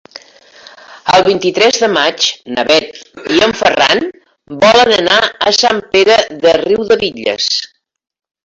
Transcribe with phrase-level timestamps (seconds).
[1.17, 2.97] El vint-i-tres de maig na Bet
[3.37, 4.03] i en Ferran
[4.67, 7.53] volen anar a Sant Pere de Riudebitlles.